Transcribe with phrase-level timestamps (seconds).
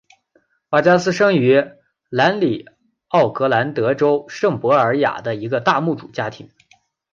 [0.69, 1.63] 瓦加斯生于
[2.09, 2.65] 南里
[3.09, 6.49] 奥格兰德州圣博尔雅一个大牧主家庭。